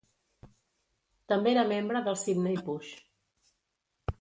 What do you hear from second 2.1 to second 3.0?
Sydney Push.